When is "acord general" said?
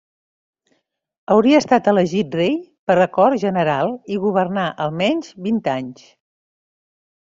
3.07-3.97